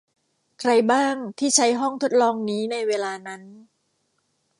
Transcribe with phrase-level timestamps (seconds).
[0.59, 3.41] ใครบ้างที่ใช้ห้องทดลองนี้ในเวลานั้น